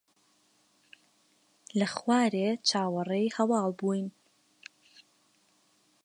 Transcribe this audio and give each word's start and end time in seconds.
لە 1.79 1.87
خوارێ 1.95 2.47
چاوەڕێی 2.69 3.33
هەواڵ 3.37 3.67
بووین. 3.79 4.07